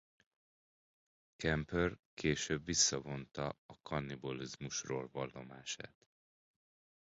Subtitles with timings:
[1.37, 5.95] Kemper később visszavonta a kannibalizmusról vallomását.